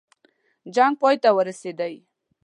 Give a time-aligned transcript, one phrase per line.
[0.75, 1.93] جنګ پای ته ورسېدی.